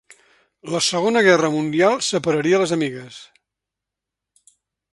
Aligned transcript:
La 0.75 0.79
Segona 0.85 1.21
Guerra 1.27 1.51
Mundial 1.57 2.01
separaria 2.07 2.63
les 2.63 2.73
amigues. 2.79 3.21